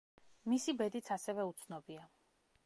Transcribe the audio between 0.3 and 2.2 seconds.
მისი ბედიც ასევე უცნობია.